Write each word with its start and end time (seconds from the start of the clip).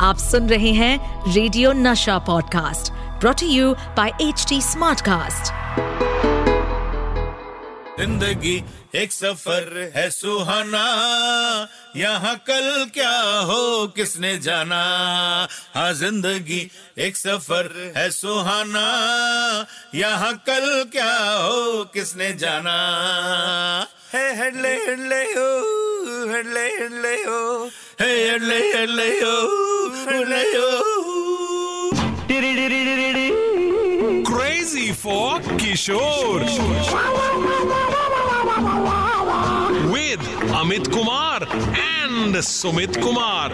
आप 0.00 0.18
सुन 0.18 0.48
रहे 0.48 0.72
हैं 0.72 1.34
radio 1.34 1.72
Nasha 1.72 2.18
podcast 2.18 2.92
brought 2.92 3.42
you 3.42 3.74
by 3.96 4.12
H 4.20 4.46
T 4.48 4.62
Smartcast 4.62 5.52
ज़िंदगी 8.00 8.64
एक 8.94 9.12
सफ़र 9.12 9.92
है 9.96 10.10
सुहाना, 10.10 10.82
यहाँ 11.96 12.36
कल 12.36 12.90
क्या 12.94 13.40
हो, 13.40 13.86
किसने 13.86 14.38
जाना? 14.38 14.82
हाँ 15.74 15.92
ज़िंदगी 15.92 16.70
एक 16.98 17.16
सफ़र 17.16 17.92
है 17.96 18.10
सुहाना, 18.10 19.66
यहाँ 19.94 20.44
कल 20.48 20.84
क्या 20.92 21.38
हो, 21.38 21.84
किसने 21.84 22.32
जाना? 22.32 22.76
है, 24.14 24.34
हडले 28.36 28.72
हडले 28.72 29.20
हो। 29.20 29.67
हडले 30.08 30.42
हो 30.56 30.68
Crazy 34.28 34.92
for 34.92 35.40
Kishore. 38.38 39.18
Amit 40.58 40.86
Kumar 40.86 41.42
and 41.78 42.40
Sumit 42.40 42.96
Kumar 42.96 43.52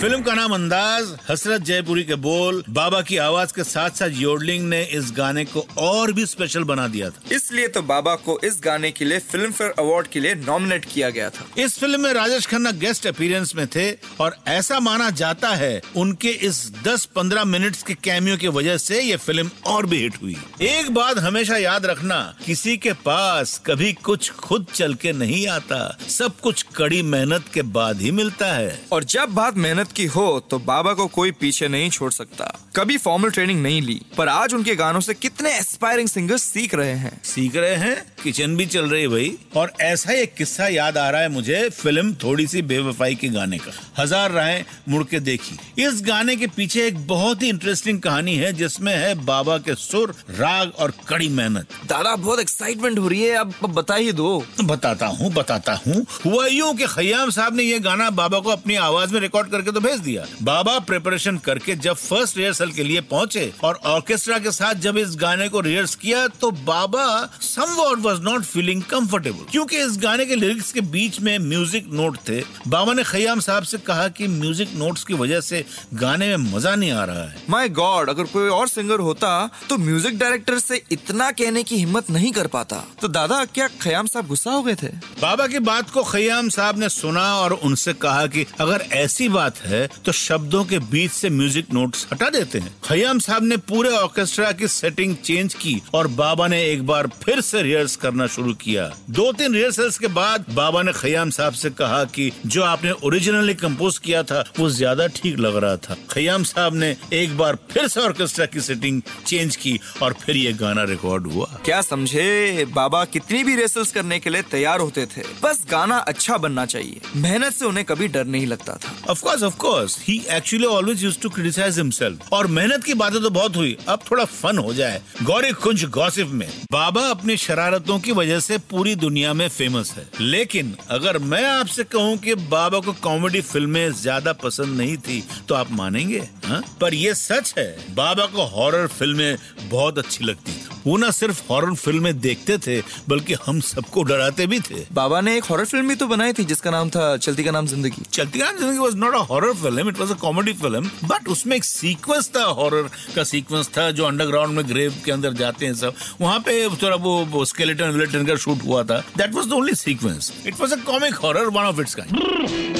film 0.00 0.20
का 0.22 0.32
नाम 0.34 0.52
अंदाज 0.54 1.08
हसरत 1.28 1.62
जयपुरी 1.62 2.04
के 2.04 2.14
बोल 2.24 2.62
बाबा 2.70 3.00
की 3.02 3.16
आवाज़ 3.16 3.52
के 3.54 3.64
साथ 3.64 3.90
साथ 3.90 4.10
योडलिंग 4.12 4.68
ने 4.68 4.82
इस 4.92 5.12
गाने 5.16 5.44
को 5.44 5.64
और 5.78 6.12
भी 6.12 6.26
स्पेशल 6.26 6.64
बना 6.64 6.86
दिया 6.88 7.10
था। 7.10 7.34
इसलिए 7.34 7.68
तो 7.68 7.82
बाबा 7.82 8.14
को 8.24 8.38
इस 8.44 8.60
गाने 8.64 8.90
के 8.90 9.04
लिए 9.04 9.18
फ़िल्म 9.30 9.52
फेयर 9.52 9.74
अवार्ड 9.78 10.06
के 10.06 10.20
लिए 10.20 10.34
नॉमिनेट 10.34 10.84
किया 10.84 11.10
गया 11.10 11.28
था। 11.30 11.46
इस 11.58 11.78
फ़िल्म 11.78 12.00
में 12.00 12.12
राजेश 12.12 12.46
खन्ना 12.46 12.70
गेस्ट 12.84 13.06
अपीयरेंस 13.06 13.54
में 13.56 13.66
थे 13.66 13.90
और 14.20 14.36
ऐसा 14.48 14.80
माना 14.80 15.10
जाता 15.20 15.50
है 15.54 15.80
उनके 15.96 16.30
इस 16.48 16.60
10-15 16.84 17.44
मिनट्स 17.44 17.82
के 17.82 17.94
कैमियो 18.04 18.36
की 18.36 18.48
वजह 18.58 18.76
से 18.78 19.02
ये 19.02 19.16
फ़िल्म 19.16 19.50
और 19.66 19.86
भी 19.86 20.02
हिट 20.02 20.14
हुई। 20.22 20.36
एक 20.62 20.90
बात 20.94 21.18
हमेशा 21.18 21.56
याद 21.56 21.86
रखना 21.86 22.20
किसी 22.46 22.76
के 22.76 22.92
पास 23.06 23.60
कभी 23.66 23.92
कुछ 23.92 24.19
खुद 24.28 24.66
चल 24.74 24.94
के 24.94 25.12
नहीं 25.12 25.46
आता। 25.48 25.98
सब 26.08 26.38
कुछ 26.40 26.62
कड़ी 26.76 27.02
मेहनत 27.02 27.44
के 27.54 27.62
बाद 27.62 28.00
ही 28.00 28.10
मिलता 28.10 28.52
है। 28.52 28.80
और 28.92 29.04
जब 29.04 29.28
बात 29.28 29.56
मेहनत 29.56 29.92
की 29.92 30.06
हो 30.06 30.28
तो 30.50 30.58
बाबा 30.58 30.92
को 30.92 31.06
कोई 31.06 31.30
पीछे 31.30 31.68
नहीं 31.68 31.90
छोड़ 31.90 32.12
सकता। 32.12 32.44
कभी 32.76 32.96
फॉर्मल 32.98 33.30
ट्रेनिंग 33.30 33.62
नहीं 33.62 33.82
ली 33.82 34.00
पर 34.18 34.28
आज 34.28 34.54
उनके 34.54 34.74
गानों 34.74 35.00
से 35.00 35.14
कितने 35.14 35.56
एस्पायरिंग 35.58 36.08
सिंगर्स 36.08 36.42
सीख 36.42 36.74
रहे 36.74 36.92
हैं। 36.92 37.20
सीख 37.24 37.56
रहे 37.56 37.74
हैं? 37.74 38.09
किचन 38.22 38.56
भी 38.56 38.66
चल 38.66 38.88
रही 38.90 39.02
है 39.02 39.08
भाई। 39.08 39.32
और 39.56 39.72
ऐसा 39.82 40.12
एक 40.12 40.34
किस्सा 40.34 40.66
याद 40.68 40.98
आ 40.98 41.08
रहा 41.10 41.20
है 41.20 41.28
मुझे 41.30 41.68
फ़िल्म 41.72 42.14
थोड़ी 42.22 42.46
सी 42.46 42.62
बेवफाई 42.64 43.14
के 43.14 43.28
गाने 43.28 43.58
का। 43.58 43.72
हज़ार 43.98 44.30
राहें 44.32 44.64
मुड़ 44.88 45.02
के 45.04 45.20
देखी। 45.20 45.56
इस 45.78 46.02
गाने 46.06 46.36
के 46.36 46.46
पीछे 46.56 46.86
एक 46.86 47.06
बहुत 47.06 47.42
ही 47.42 47.48
इंटरेस्टिंग 47.48 48.00
कहानी 48.02 48.34
है 48.36 48.52
जिसमें 48.52 48.92
है 48.94 49.14
बाबा 49.24 49.56
के 49.58 49.74
सुर 49.76 50.14
राग 50.30 50.72
और 50.78 50.92
कड़ी 51.08 51.28
मेहनत। 51.30 51.74
दादा 51.88 52.14
बहुत 52.16 52.40
एक्साइटमेंट 52.40 52.98
हो 52.98 53.08
रही 53.08 53.22
है 53.22 53.36
अब 53.36 53.54
अब 53.64 53.72
बता 53.74 53.94
ही 53.94 54.12
दो। 54.12 54.28
बताता 54.62 55.06
हूँ 55.08 55.32
बताता 55.34 55.72
हूँ। 55.86 56.04
हुआ 56.24 56.46
यूँ 56.46 56.74
की 56.74 56.86
खयाम 56.88 57.30
साहब 57.30 57.56
ने 57.56 57.62
ये 57.62 57.78
गाना 57.80 58.10
बाबा 58.12 58.38
को 58.40 58.50
अपनी 58.50 58.74
आवाज़ 58.78 59.12
में 59.14 59.20
रिकॉर्ड 59.20 59.50
करके 59.50 59.72
तो 59.72 59.80
भेज 59.80 60.00
दिया। 60.00 60.24
बाबा 60.42 60.78
प्रिपरेशन 60.80 61.38
करके 61.44 61.76
जब 61.78 61.94
फ़र्स्ट 61.96 62.36
रिहर्सल 62.38 62.70
के 62.70 62.82
लिए 62.82 63.00
पहुँचे 63.10 63.52
और 63.64 63.80
ऑर्केस्ट्रा 63.86 64.38
के 64.38 64.50
साथ 64.52 64.74
जब 64.82 64.98
इस 64.98 65.16
गाने 65.20 65.48
को 65.48 65.60
रिहर्स 65.60 65.94
किया 65.96 66.26
तो 66.40 66.50
बाबा 66.66 67.06
somewhat 67.42 67.98
was 68.10 68.20
not 68.22 68.44
feeling 68.44 68.82
comfortable 68.90 69.50
क्योंकि 69.50 69.78
इस 69.78 69.98
गाने 70.02 70.26
के 70.26 70.36
लिरिक्स 70.36 70.72
के 70.72 70.80
बीच 70.92 71.20
में 71.20 71.38
म्यूज़िक 71.40 71.88
नोट 71.92 72.16
थे 72.28 72.40
बाबा 72.68 72.92
ने 72.92 73.04
खयाम 73.04 73.40
साहब 73.40 73.64
से 73.64 73.78
कहा 73.86 74.06
कि 74.10 74.28
म्यूज़िक 74.30 74.74
नोट्स 74.76 75.04
की 75.04 75.14
वजह 75.16 75.40
से 75.42 75.64
गाने 75.94 76.28
में 76.28 76.52
मज़ा 76.52 76.74
नहीं 76.74 76.90
आ 76.92 77.04
रहा 77.04 77.22
है। 77.22 77.42
माय 77.50 77.68
गॉड 77.70 78.10
अगर 78.10 78.24
कोई 78.26 78.48
और 78.50 78.68
सिंगर 78.68 79.00
होता 79.00 79.30
तो 79.68 79.78
म्यूज़िक 79.78 80.18
डायरेक्टर 80.18 80.58
से 80.58 80.82
इतना 80.92 81.30
कहने 81.32 81.62
की 81.62 81.76
हिम्मत 81.76 82.10
नहीं 82.10 82.32
कर 82.32 82.46
पाता। 82.48 82.76
तो 83.00 83.08
दादा 83.10 83.44
क्या 83.46 83.68
खयाम 83.80 84.06
साहब 84.06 84.26
गुस्सा 84.28 84.50
हो 84.50 84.62
गए 84.62 84.74
थे? 84.74 84.88
बाबा 85.20 85.46
की 85.46 85.58
बात 85.60 85.90
को 85.90 86.02
खयाम 86.04 86.48
साहब 86.50 86.78
ने 86.78 86.88
सुना 86.90 87.24
और 87.36 87.52
उनसे 87.54 87.92
कहा 87.96 88.26
कि 88.26 88.44
अगर 88.60 88.84
ऐसी 88.94 89.28
बात 89.30 89.58
है 89.62 89.86
तो 90.04 90.12
शब्दों 90.14 90.64
के 90.64 90.78
बीच 90.90 91.10
से 91.12 91.30
म्यूज़िक 91.30 91.72
नोट्स 91.74 92.06
हटा 92.12 92.28
देते 92.30 92.58
हैं। 92.58 92.74
खयाम 92.84 93.18
साहब 93.20 93.44
ने 93.44 93.56
पूरे 93.68 93.90
ऑर्केस्ट्रा 93.96 94.50
की 94.52 94.68
सेटिंग 94.70 95.14
चेंज 95.24 95.54
की 95.54 95.80
और 95.94 96.06
बाबा 96.16 96.46
ने 96.48 96.62
एक 96.64 96.86
बार 96.86 97.06
फिर 97.22 97.40
से 97.42 97.62
रिहर्स 97.62 97.96
करना 98.02 98.26
शुरू 98.28 98.52
किया। 98.62 98.84
दो 99.10 99.30
तीन 99.32 99.54
रिहर्सल्स 99.54 99.98
के 99.98 100.06
बाद 100.10 100.44
बाबा 100.54 100.82
ने 100.82 100.92
खयाम 100.92 101.30
साहब 101.30 101.52
से 101.54 101.70
कहा 101.72 102.02
कि 102.14 102.30
जो 102.46 102.62
आपने 102.64 102.90
ओरिजिनली 103.04 103.54
कंपोज 103.56 103.98
किया 103.98 104.22
था 104.22 104.44
वो 104.58 104.68
ज़्यादा 104.70 105.06
ठीक 105.16 105.38
लग 105.38 105.56
रहा 105.56 105.76
था। 105.78 105.96
खयाम 106.10 106.42
साहब 106.44 106.74
ने 106.74 106.94
एक 107.12 107.36
बार 107.38 107.58
फिर 107.70 107.88
से 107.88 108.00
ऑर्केस्ट्रा 108.00 108.46
की 108.46 108.60
सेटिंग 108.60 109.00
चेंज 109.26 109.56
की 109.56 109.78
और 110.02 110.12
फिर 110.20 110.36
ये 110.36 110.52
गाना 110.54 110.84
रिकॉर्ड 110.84 111.26
हुआ। 111.32 111.46
क्या 111.64 111.80
समझे? 111.82 112.64
बाबा 112.74 113.04
कितनी 113.12 113.42
भी 113.44 113.56
रेसल्स 113.56 113.92
करने 113.92 114.18
के 114.20 114.30
लिए 114.30 114.42
तैयार 114.50 114.80
होते 114.80 115.06
थे 115.06 115.22
बस 115.42 115.64
गाना 115.70 115.98
अच्छा 116.12 116.36
बनना 116.38 116.66
चाहिए। 116.66 117.00
मेहनत 117.16 117.52
से 117.54 117.64
उन्हें 117.64 117.84
कभी 117.86 118.08
डर 118.08 118.24
नहीं 118.26 118.46
लगता 118.46 118.76
था। 118.76 118.96
Of 119.10 119.56
course. 119.58 119.94
He 120.00 120.14
actually 120.30 120.68
always 120.68 121.02
used 121.02 121.20
to 121.22 121.30
criticize 121.30 121.76
himself. 121.80 122.28
और 122.32 122.46
मेहनत 122.48 122.84
की 122.84 122.94
बातें 122.94 123.20
तो 123.22 123.30
बहुत 123.30 123.56
हुई 123.56 123.76
अब 123.88 124.00
थोड़ा 124.10 124.24
फन 124.24 124.58
हो 124.58 124.72
जाए। 124.74 125.00
गौरी 125.22 125.50
कुंज 125.62 125.84
गॉसिप 125.90 126.28
में 126.40 126.48
बाबा 126.72 127.02
अपनी 127.10 127.36
शरारतों 127.36 127.89
की 127.98 128.12
वजह 128.12 128.40
से 128.40 128.58
पूरी 128.58 128.94
दुनिया 128.94 129.34
में 129.34 129.48
फ़ेमस 129.48 129.92
है 129.92 130.08
लेकिन 130.20 130.76
अगर 130.90 131.18
मैं 131.18 131.44
आपसे 131.44 131.84
कहूँ 131.84 132.16
कि 132.18 132.34
बाबा 132.34 132.80
को 132.80 132.92
कॉमेडी 132.92 133.40
फ़िल्में 133.40 133.92
ज़्यादा 133.92 134.32
पसंद 134.32 134.76
नहीं 134.76 134.96
थी 134.96 135.24
तो 135.48 135.54
आप 135.54 135.70
मानेंगे, 135.70 136.28
हा? 136.44 136.62
पर 136.80 136.94
यह 136.94 137.14
सच 137.14 137.54
है, 137.58 137.94
बाबा 137.94 138.26
को 138.26 138.42
हॉरर 138.42 138.86
फ़िल्में 138.86 139.38
बहुत 139.64 139.98
अच्छी 139.98 140.24
लगती 140.24 140.52
वो 140.86 140.96
ना 140.96 141.10
सिर्फ़ 141.10 141.42
हॉरर 141.50 141.74
फ़िल्में 141.74 142.20
देखते 142.20 142.56
थे 142.58 142.80
बल्कि 143.08 143.34
हम 143.46 143.60
सबको 143.60 144.02
डराते 144.02 144.46
भी 144.46 144.60
थे। 144.60 144.84
बाबा 144.92 145.20
ने 145.20 145.36
एक 145.36 145.44
हॉरर 145.44 145.64
फ़िल्म 145.64 145.88
भी 145.88 145.94
तो 145.94 146.06
बनाई 146.06 146.32
थी 146.32 146.44
जिसका 146.44 146.70
नाम 146.70 146.90
था 146.90 147.16
चलती 147.16 147.44
का 147.44 147.50
नाम 147.50 147.66
ज़िंदगी। 147.66 148.02
चलती 148.12 148.38
का 148.38 148.50
ज़िंदगी 148.52 148.78
was 148.78 148.94
not 148.96 149.14
a 149.14 149.18
horror 149.30 149.52
film 149.62 149.88
it 149.88 149.98
was 149.98 150.10
a 150.10 150.14
comedy 150.20 150.52
film 150.62 150.90
but 151.04 151.28
उसमें 151.28 151.56
एक 151.56 151.64
सीक्वेंस 151.64 152.30
था 152.36 152.44
हॉरर 152.60 152.88
का 153.16 153.24
सीक्वेंस 153.24 153.68
था 153.76 153.90
जो 153.90 154.04
अंडरग्राउंड 154.06 154.56
में 154.56 154.68
ग्रेव 154.68 154.94
के 155.04 155.12
अंदर 155.12 155.32
जाते 155.34 155.66
हैं 155.66 155.74
सब। 155.74 155.94
वहाँ 156.20 156.38
पे 156.40 156.68
थोड़ा 156.82 156.96
वो, 156.96 157.24
वो 157.24 157.44
स्केलेटन 157.44 157.90
विलेटन 157.90 158.26
का 158.26 158.36
शूट 158.36 158.64
हुआ 158.64 158.82
था। 158.84 158.98
That 159.16 159.34
was 159.34 159.46
the 159.46 159.52
only 159.52 159.74
sequence 159.76 160.32
it 160.46 160.60
was 160.60 160.72
a 160.72 160.76
comic 160.86 161.14
horror 161.24 161.46
one 161.48 161.64
of 161.64 161.80
its 161.80 161.94
kind 161.94 162.78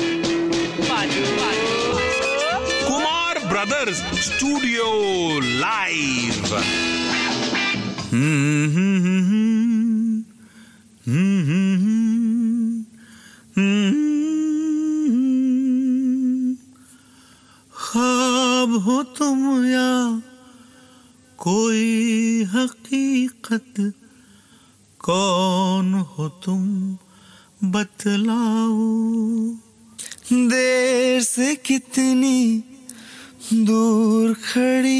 Brothers 3.50 3.98
Studio 4.26 4.86
Live. 5.64 6.99
ख्वाब 8.10 8.22
हो 18.84 19.02
तुम 19.02 19.64
या 19.64 20.22
कोई 21.38 22.42
हकीकत? 22.42 23.92
कौन 24.98 25.94
हो 25.94 26.28
तुम 26.28 26.92
बतलाओ? 27.64 28.78
देर 30.32 31.22
से 31.22 31.54
कितनी 31.54 32.64
दूर 33.54 34.34
खड़ी 34.34 34.99